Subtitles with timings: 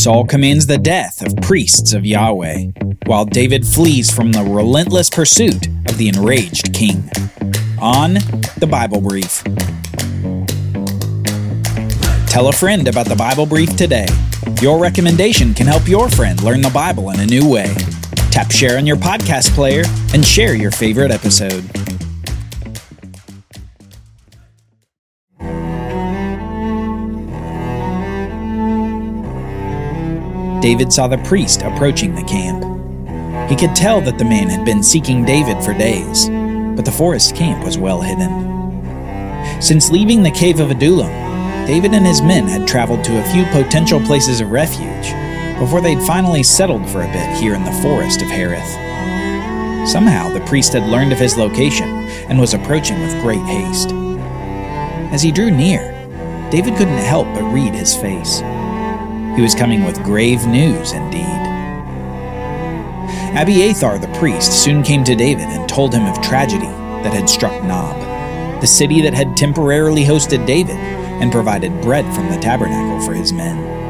[0.00, 2.68] Saul commands the death of priests of Yahweh,
[3.04, 7.10] while David flees from the relentless pursuit of the enraged king.
[7.82, 8.14] On
[8.56, 9.44] the Bible Brief.
[12.28, 14.06] Tell a friend about the Bible Brief today.
[14.62, 17.74] Your recommendation can help your friend learn the Bible in a new way.
[18.30, 19.82] Tap share on your podcast player
[20.14, 21.79] and share your favorite episode.
[30.60, 32.62] David saw the priest approaching the camp.
[33.48, 36.28] He could tell that the man had been seeking David for days,
[36.76, 39.62] but the forest camp was well hidden.
[39.62, 41.10] Since leaving the cave of Adullam,
[41.66, 45.14] David and his men had traveled to a few potential places of refuge
[45.58, 49.88] before they'd finally settled for a bit here in the forest of Hereth.
[49.88, 51.88] Somehow, the priest had learned of his location
[52.28, 53.92] and was approaching with great haste.
[55.12, 55.90] As he drew near,
[56.50, 58.42] David couldn't help but read his face.
[59.36, 61.24] He was coming with grave news indeed.
[63.36, 66.66] Abiathar the priest soon came to David and told him of tragedy
[67.02, 67.96] that had struck Nob,
[68.60, 73.32] the city that had temporarily hosted David and provided bread from the tabernacle for his
[73.32, 73.80] men.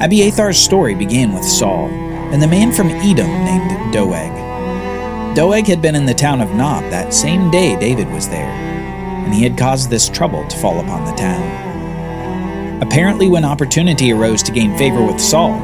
[0.00, 1.88] Abiathar's story began with Saul
[2.32, 5.36] and the man from Edom named Doeg.
[5.36, 9.32] Doeg had been in the town of Nob that same day David was there, and
[9.32, 11.67] he had caused this trouble to fall upon the town.
[12.80, 15.58] Apparently, when opportunity arose to gain favor with Saul,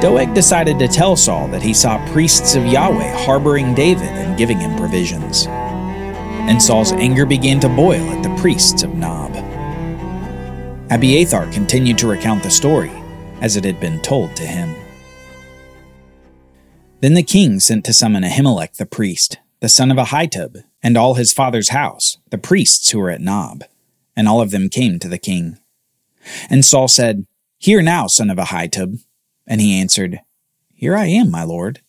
[0.00, 4.58] Doeg decided to tell Saul that he saw priests of Yahweh harboring David and giving
[4.58, 5.46] him provisions.
[5.46, 9.34] And Saul's anger began to boil at the priests of Nob.
[10.90, 12.92] Abiathar continued to recount the story
[13.40, 14.74] as it had been told to him.
[17.00, 21.14] Then the king sent to summon Ahimelech the priest, the son of Ahitub, and all
[21.14, 23.64] his father's house, the priests who were at Nob,
[24.16, 25.58] and all of them came to the king.
[26.50, 27.26] And Saul said,
[27.58, 28.98] Hear now, son of Ahitub.
[29.46, 30.20] And he answered,
[30.74, 31.80] Here I am, my lord.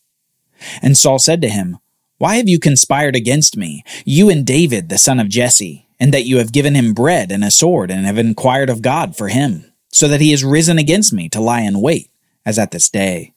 [0.82, 1.78] And Saul said to him,
[2.18, 6.26] Why have you conspired against me, you and David, the son of Jesse, and that
[6.26, 9.72] you have given him bread and a sword, and have inquired of God for him,
[9.90, 12.10] so that he has risen against me to lie in wait,
[12.46, 13.34] as at this day?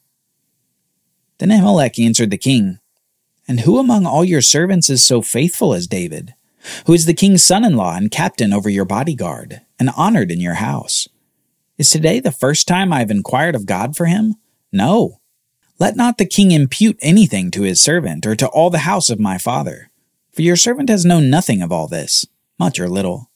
[1.40, 2.80] Then Ahimelech answered the king,
[3.48, 6.36] And who among all your servants is so faithful as David?
[6.86, 10.40] Who is the king's son in law and captain over your bodyguard, and honored in
[10.40, 11.08] your house.
[11.78, 14.36] Is today the first time I have inquired of God for him?
[14.72, 15.20] No.
[15.80, 19.20] Let not the king impute anything to his servant or to all the house of
[19.20, 19.90] my father,
[20.32, 22.26] for your servant has known nothing of all this,
[22.60, 23.32] much or little.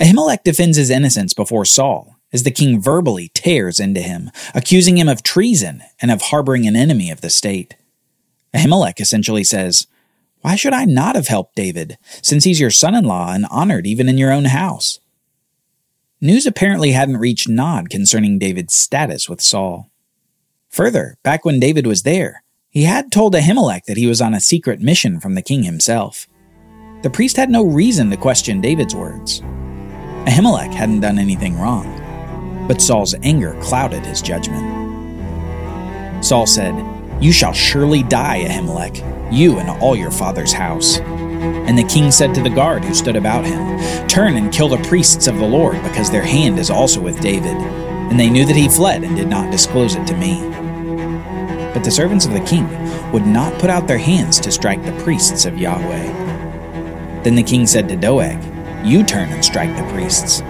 [0.00, 5.08] Ahimelech defends his innocence before Saul, as the king verbally tears into him, accusing him
[5.08, 7.76] of treason and of harboring an enemy of the state.
[8.54, 9.86] Ahimelech essentially says,
[10.42, 13.86] why should I not have helped David, since he's your son in law and honored
[13.86, 15.00] even in your own house?
[16.20, 19.90] News apparently hadn't reached Nob concerning David's status with Saul.
[20.70, 24.40] Further, back when David was there, he had told Ahimelech that he was on a
[24.40, 26.26] secret mission from the king himself.
[27.02, 29.40] The priest had no reason to question David's words.
[30.26, 34.64] Ahimelech hadn't done anything wrong, but Saul's anger clouded his judgment.
[36.24, 36.74] Saul said,
[37.20, 40.98] You shall surely die, Ahimelech you and all your father's house.
[40.98, 43.78] And the king said to the guard who stood about him,
[44.08, 47.56] Turn and kill the priests of the Lord, because their hand is also with David.
[47.56, 50.40] And they knew that he fled and did not disclose it to me.
[51.74, 52.68] But the servants of the king
[53.12, 57.22] would not put out their hands to strike the priests of Yahweh.
[57.22, 58.38] Then the king said to Doeg,
[58.84, 60.40] You turn and strike the priests.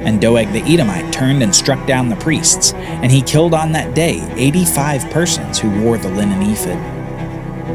[0.00, 3.94] And Doeg the Edomite turned and struck down the priests, and he killed on that
[3.94, 6.98] day eighty five persons who wore the linen ephod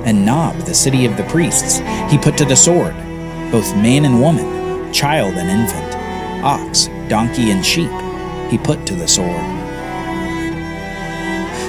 [0.05, 1.79] and Nob, the city of the priests,
[2.11, 2.93] he put to the sword,
[3.51, 7.91] both man and woman, child and infant, ox, donkey, and sheep,
[8.51, 9.41] he put to the sword.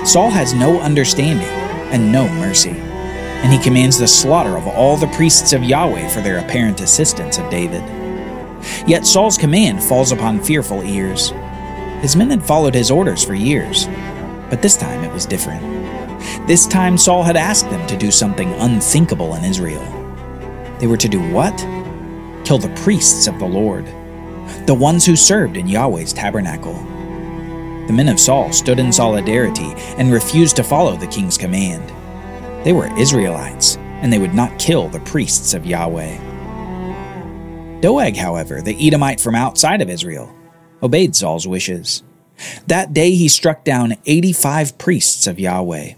[0.07, 1.47] Saul has no understanding
[1.93, 6.21] and no mercy, and he commands the slaughter of all the priests of Yahweh for
[6.21, 7.83] their apparent assistance of David.
[8.87, 11.31] Yet Saul's command falls upon fearful ears.
[12.01, 13.87] His men had followed his orders for years,
[14.51, 15.63] but this time it was different.
[16.47, 19.83] This time, Saul had asked them to do something unthinkable in Israel.
[20.79, 21.57] They were to do what?
[22.45, 23.87] Kill the priests of the Lord,
[24.67, 26.75] the ones who served in Yahweh's tabernacle.
[27.87, 31.93] The men of Saul stood in solidarity and refused to follow the king's command.
[32.65, 36.34] They were Israelites, and they would not kill the priests of Yahweh.
[37.85, 40.35] Doeg, however, the Edomite from outside of Israel,
[40.83, 42.03] obeyed Saul's wishes.
[42.67, 45.93] That day he struck down 85 priests of Yahweh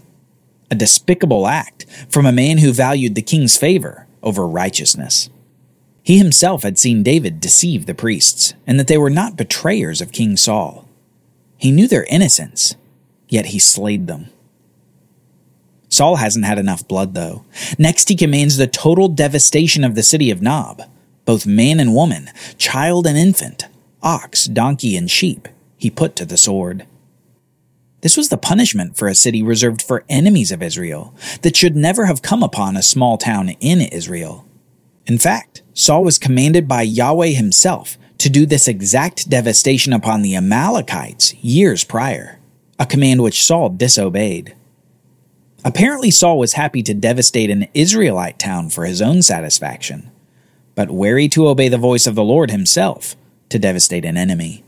[0.69, 5.29] a despicable act from a man who valued the king's favor over righteousness.
[6.03, 10.11] He himself had seen David deceive the priests, and that they were not betrayers of
[10.11, 10.89] King Saul.
[11.55, 12.75] He knew their innocence,
[13.29, 14.27] yet he slayed them.
[15.87, 17.45] Saul hasn't had enough blood, though.
[17.79, 20.81] Next, he commands the total devastation of the city of Nob.
[21.27, 23.67] Both man and woman, child and infant,
[24.01, 26.87] ox, donkey, and sheep, he put to the sword.
[27.99, 32.05] This was the punishment for a city reserved for enemies of Israel that should never
[32.05, 34.45] have come upon a small town in Israel.
[35.05, 40.33] In fact, Saul was commanded by Yahweh himself to do this exact devastation upon the
[40.33, 42.39] Amalekites years prior,
[42.79, 44.55] a command which Saul disobeyed.
[45.65, 50.09] Apparently, Saul was happy to devastate an Israelite town for his own satisfaction,
[50.77, 53.15] but wary to obey the voice of the Lord himself
[53.49, 54.63] to devastate an enemy.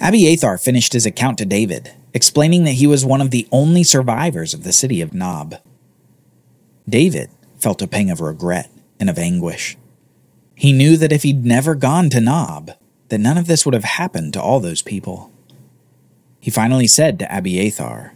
[0.00, 4.54] Abiathar finished his account to David, explaining that he was one of the only survivors
[4.54, 5.54] of the city of Nob.
[6.88, 8.68] David felt a pang of regret
[8.98, 9.78] and of anguish.
[10.56, 12.72] He knew that if he'd never gone to Nob,
[13.08, 15.30] that none of this would have happened to all those people.
[16.40, 18.14] He finally said to Abiathar,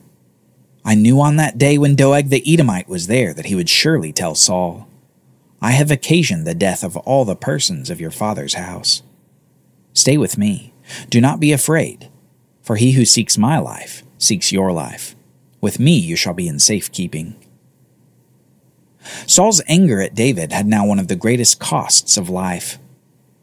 [0.85, 4.13] I knew on that day when Doeg the Edomite was there that he would surely
[4.13, 4.89] tell Saul,
[5.61, 9.03] I have occasioned the death of all the persons of your father's house.
[9.93, 10.75] Stay with me.
[11.09, 12.11] Do not be afraid,
[12.63, 15.15] for he who seeks my life seeks your life.
[15.61, 17.37] With me you shall be in safe keeping.
[19.27, 22.79] Saul's anger at David had now one of the greatest costs of life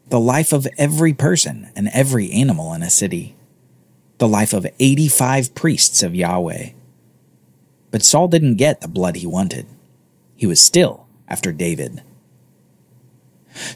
[0.06, 3.34] the life of every person and every animal in a city,
[4.18, 6.70] the life of 85 priests of Yahweh.
[7.90, 9.66] But Saul didn't get the blood he wanted.
[10.36, 12.02] He was still after David.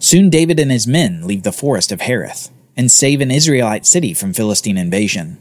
[0.01, 4.13] Soon David and his men leave the forest of Hereth and save an Israelite city
[4.15, 5.39] from Philistine invasion.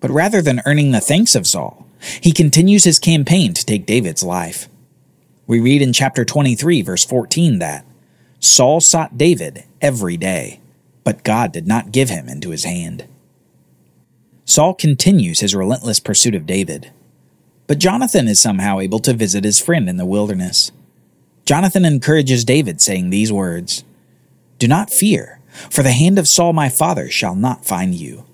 [0.00, 1.86] But rather than earning the thanks of Saul,
[2.20, 4.68] he continues his campaign to take David's life.
[5.46, 7.84] We read in chapter 23, verse 14, that
[8.38, 10.60] Saul sought David every day,
[11.04, 13.04] but God did not give him into his hand.
[14.44, 16.90] Saul continues his relentless pursuit of David,
[17.66, 20.72] but Jonathan is somehow able to visit his friend in the wilderness.
[21.50, 23.82] Jonathan encourages David, saying these words
[24.60, 28.24] Do not fear, for the hand of Saul my father shall not find you.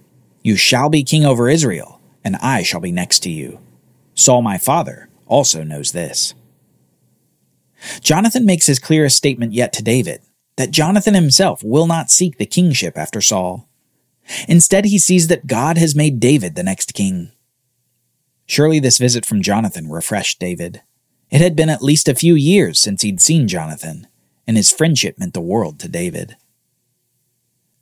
[0.43, 3.59] You shall be king over Israel, and I shall be next to you.
[4.15, 6.35] Saul my father also knows this.
[8.03, 10.21] Jonathan makes his clearest statement yet to David
[10.59, 13.67] that Jonathan himself will not seek the kingship after Saul.
[14.47, 17.33] Instead, he sees that God has made David the next king.
[18.45, 20.83] Surely this visit from Jonathan refreshed David.
[21.31, 24.07] It had been at least a few years since he'd seen Jonathan,
[24.47, 26.37] and his friendship meant the world to David.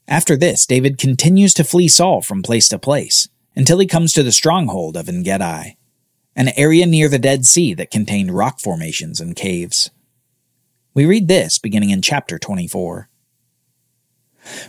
[0.09, 4.23] After this, David continues to flee Saul from place to place until he comes to
[4.23, 5.77] the stronghold of Engedi
[6.37, 9.91] an area near the Dead Sea that contained rock formations and caves.
[10.93, 13.09] We read this beginning in chapter 24.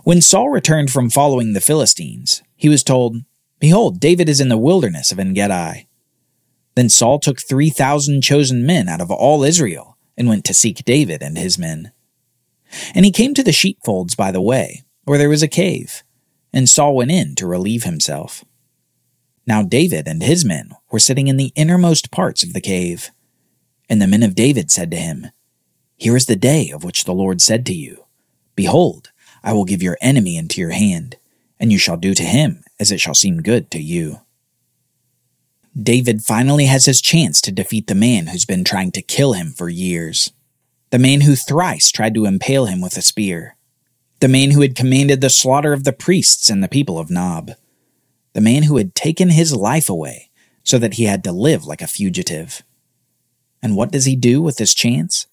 [0.03, 3.17] When Saul returned from following the Philistines, he was told,
[3.59, 5.87] Behold, David is in the wilderness of Engedi.
[6.75, 11.21] Then Saul took 3,000 chosen men out of all Israel and went to seek David
[11.21, 11.91] and his men.
[12.93, 16.03] And he came to the sheepfolds by the way, where there was a cave,
[16.51, 18.43] and Saul went in to relieve himself.
[19.47, 23.11] Now David and his men were sitting in the innermost parts of the cave.
[23.87, 25.27] And the men of David said to him,
[25.97, 28.05] Here is the day of which the Lord said to you,
[28.55, 29.11] Behold,
[29.43, 31.17] I will give your enemy into your hand,
[31.59, 34.21] and you shall do to him as it shall seem good to you.
[35.81, 39.51] David finally has his chance to defeat the man who's been trying to kill him
[39.51, 40.31] for years.
[40.91, 43.55] The man who thrice tried to impale him with a spear.
[44.19, 47.51] The man who had commanded the slaughter of the priests and the people of Nob
[48.35, 50.29] the man who had taken his life away
[50.61, 52.63] so that he had to live like a fugitive.
[53.63, 55.27] And what does he do with this chance?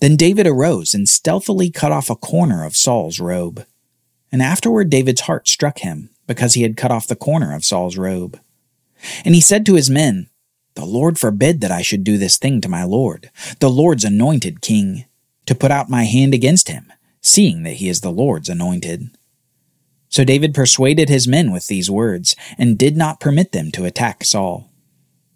[0.00, 3.66] Then David arose and stealthily cut off a corner of Saul's robe.
[4.32, 7.98] And afterward David's heart struck him because he had cut off the corner of Saul's
[7.98, 8.40] robe.
[9.24, 10.28] And he said to his men,
[10.74, 13.30] The Lord forbid that I should do this thing to my Lord,
[13.60, 15.04] the Lord's anointed king,
[15.46, 19.10] to put out my hand against him, seeing that he is the Lord's anointed.
[20.08, 24.24] So David persuaded his men with these words, and did not permit them to attack
[24.24, 24.68] Saul.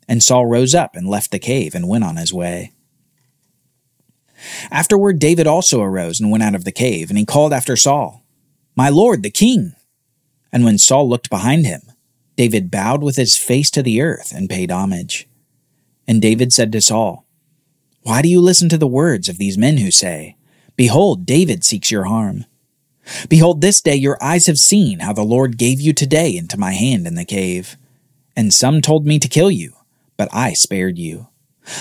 [0.08, 2.72] And Saul rose up and left the cave and went on his way.
[4.70, 8.24] Afterward, David also arose and went out of the cave, and he called after Saul,
[8.76, 9.74] My lord, the king!
[10.52, 11.82] And when Saul looked behind him,
[12.36, 15.28] David bowed with his face to the earth and paid homage.
[16.06, 17.24] And David said to Saul,
[18.02, 20.36] Why do you listen to the words of these men who say,
[20.76, 22.44] Behold, David seeks your harm?
[23.28, 26.72] Behold, this day your eyes have seen how the Lord gave you today into my
[26.72, 27.76] hand in the cave.
[28.36, 29.74] And some told me to kill you,
[30.16, 31.28] but I spared you.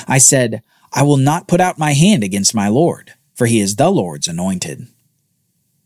[0.08, 0.62] I said,
[0.94, 4.28] I will not put out my hand against my Lord, for he is the Lord's
[4.28, 4.88] anointed.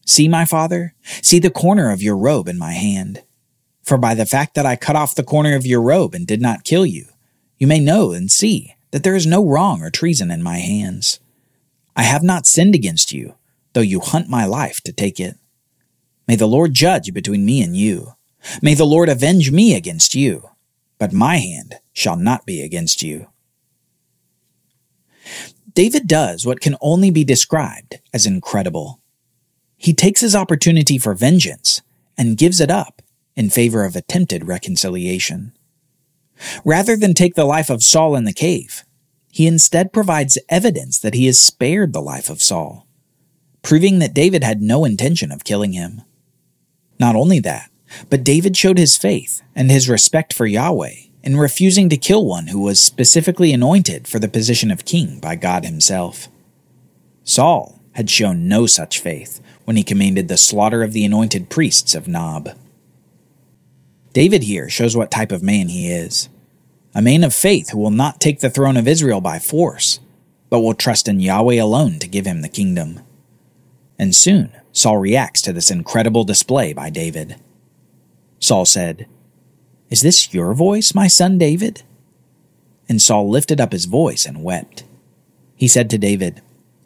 [0.05, 3.23] See, my father, see the corner of your robe in my hand.
[3.87, 6.41] For by the fact that I cut off the corner of your robe and did
[6.41, 7.05] not kill you,
[7.57, 11.21] you may know and see that there is no wrong or treason in my hands.
[11.95, 13.35] I have not sinned against you,
[13.71, 15.37] though you hunt my life to take it.
[16.27, 18.15] May the Lord judge between me and you.
[18.61, 20.49] May the Lord avenge me against you,
[20.99, 23.27] but my hand shall not be against you.
[25.73, 28.99] David does what can only be described as incredible.
[29.77, 31.81] He takes his opportunity for vengeance
[32.17, 33.01] and gives it up
[33.37, 35.53] in favor of attempted reconciliation.
[36.65, 38.83] Rather than take the life of Saul in the cave,
[39.31, 42.87] he instead provides evidence that he has spared the life of Saul,
[43.61, 46.01] proving that David had no intention of killing him.
[46.99, 47.69] Not only that,
[48.09, 52.47] but David showed his faith and his respect for Yahweh in refusing to kill one
[52.47, 56.27] who was specifically anointed for the position of king by God himself.
[57.23, 61.93] Saul had shown no such faith when he commanded the slaughter of the anointed priests
[61.93, 62.55] of Nob.
[64.17, 66.27] David here shows what type of man he is
[66.95, 69.99] a man of faith who will not take the throne of Israel by force,
[70.49, 73.01] but will trust in Yahweh alone to give him the kingdom.
[73.99, 77.35] And soon, Saul reacts to this incredible display by David.
[78.39, 79.05] Saul said,
[79.91, 81.83] Is this your voice, my son David?
[82.89, 84.83] And Saul lifted up his voice and wept.
[85.55, 86.41] He said to David,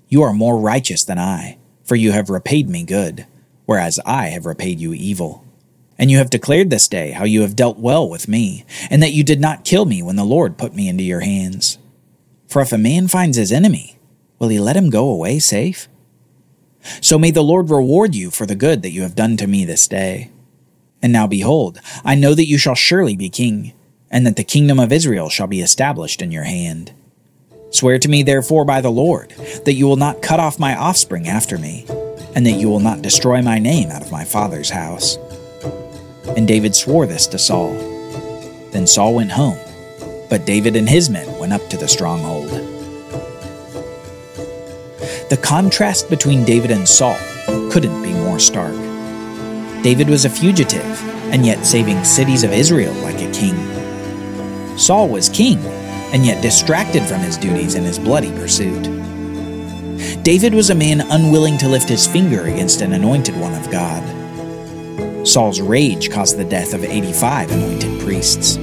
[0.09, 3.25] You are more righteous than I for you have repaid me good,
[3.65, 5.45] whereas I have repaid you evil.
[6.01, 9.13] And you have declared this day how you have dealt well with me, and that
[9.13, 11.77] you did not kill me when the Lord put me into your hands.
[12.48, 14.00] For if a man finds his enemy,
[14.39, 15.88] will he let him go away safe?
[17.01, 19.63] So may the Lord reward you for the good that you have done to me
[19.63, 20.31] this day.
[21.03, 23.74] And now behold, I know that you shall surely be king,
[24.10, 26.93] and that the kingdom of Israel shall be established in your hand.
[27.70, 29.29] Swear to me, therefore, by the Lord,
[29.65, 31.86] that you will not cut off my offspring after me,
[32.34, 35.20] and that you will not destroy my name out of my father's house.
[36.36, 37.74] And David swore this to Saul.
[38.72, 39.58] Then Saul went home,
[40.30, 42.50] but David and his men went up to the stronghold.
[45.30, 47.18] The contrast between David and Saul
[47.72, 48.75] couldn't be more stark.
[49.84, 50.86] David was a fugitive,
[51.32, 53.58] and yet saving cities of Israel like a king.
[54.78, 55.60] Saul was king
[56.13, 58.84] and yet distracted from his duties in his bloody pursuit.
[60.24, 64.21] David was a man unwilling to lift his finger against an anointed one of God.
[65.24, 68.56] Saul's rage caused the death of 85 anointed priests.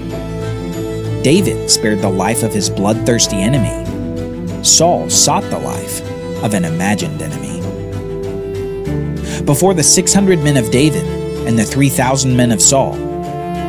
[1.23, 3.85] David spared the life of his bloodthirsty enemy.
[4.65, 6.01] Saul sought the life
[6.43, 7.59] of an imagined enemy.
[9.45, 11.07] Before the 600 men of David
[11.47, 12.95] and the 3,000 men of Saul,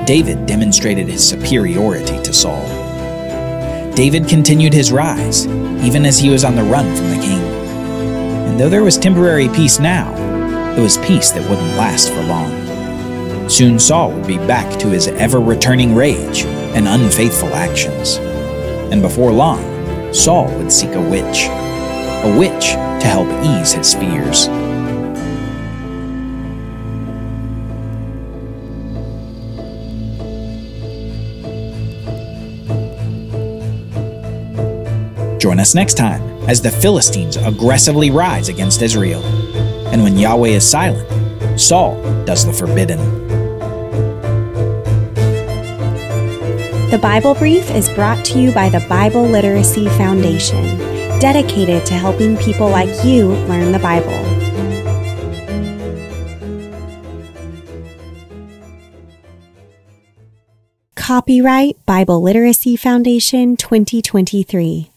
[0.05, 2.65] David demonstrated his superiority to Saul.
[3.93, 7.41] David continued his rise, even as he was on the run from the king.
[8.48, 10.12] And though there was temporary peace now,
[10.75, 12.58] it was peace that wouldn't last for long.
[13.59, 18.15] Soon Saul would be back to his ever returning rage and unfaithful actions.
[18.89, 24.45] And before long, Saul would seek a witch, a witch to help ease his fears.
[35.37, 39.21] Join us next time as the Philistines aggressively rise against Israel.
[39.91, 43.18] And when Yahweh is silent, Saul does the forbidden.
[46.89, 50.63] The Bible Brief is brought to you by the Bible Literacy Foundation,
[51.19, 54.10] dedicated to helping people like you learn the Bible.
[60.96, 64.89] Copyright Bible Literacy Foundation 2023.